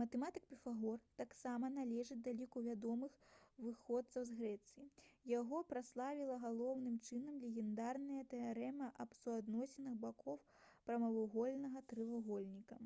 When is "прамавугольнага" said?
10.90-11.86